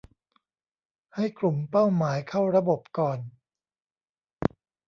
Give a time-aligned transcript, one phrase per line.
[1.15, 3.19] ให้กลุ่มเป้าหมายเข้าระบบก่อน